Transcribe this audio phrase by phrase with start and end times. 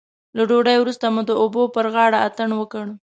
[0.37, 2.85] له ډوډۍ وروسته مو د اوبو پر غاړه اتڼ وکړ.